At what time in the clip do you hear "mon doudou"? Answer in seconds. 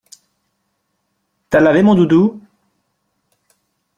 1.83-2.41